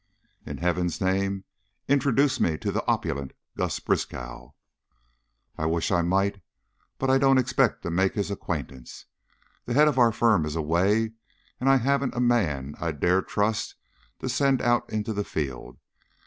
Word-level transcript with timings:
"In 0.47 0.57
Heaven's 0.57 0.99
name, 0.99 1.43
introduce 1.87 2.39
me 2.39 2.57
to 2.57 2.71
the 2.71 2.83
opulent 2.87 3.33
Gus 3.55 3.79
Briskow." 3.79 4.55
"I 5.59 5.67
wish 5.67 5.91
I 5.91 6.01
might. 6.01 6.41
But 6.97 7.11
I 7.11 7.19
don't 7.19 7.37
expect 7.37 7.83
to 7.83 7.91
make 7.91 8.15
his 8.15 8.31
acquaintance. 8.31 9.05
The 9.65 9.75
head 9.75 9.87
of 9.87 9.99
our 9.99 10.11
firm 10.11 10.43
is 10.47 10.55
away 10.55 11.11
and 11.59 11.69
I 11.69 11.77
haven't 11.77 12.15
a 12.15 12.19
man 12.19 12.73
I'd 12.81 12.99
dare 12.99 13.21
trust 13.21 13.75
to 14.21 14.27
send 14.27 14.59
out 14.59 14.89
into 14.89 15.13
the 15.13 15.23
field. 15.23 15.77